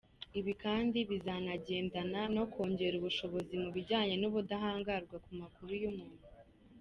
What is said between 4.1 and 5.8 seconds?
n’ubudahangarwa ku makuru